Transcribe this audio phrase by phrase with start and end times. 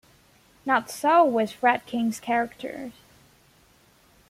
[0.65, 2.93] Not so with Friedkin's characters.